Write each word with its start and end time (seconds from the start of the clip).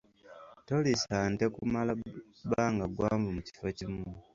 Toliisa 0.67 1.15
nte 1.31 1.45
kumala 1.55 1.91
bbanga 2.43 2.85
ggwanvu 2.89 3.27
mu 3.35 3.41
kifo 3.47 3.67
kimu. 3.77 4.03